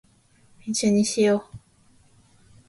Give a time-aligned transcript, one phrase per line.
[0.65, 1.57] 一緒にしよ♡